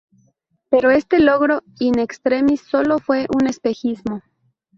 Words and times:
Pero 0.71 0.89
este 0.89 1.19
logro 1.19 1.61
in 1.79 1.99
extremis 1.99 2.61
sólo 2.61 2.97
fue 2.97 3.27
un 3.39 3.45
espejismo. 3.45 4.23